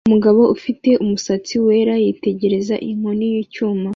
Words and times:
Umugabo 0.07 0.41
ufite 0.55 0.89
umusatsi 1.03 1.55
wera 1.65 1.93
yitegereza 2.03 2.75
inkoni 2.89 3.25
y'icyuma 3.33 3.89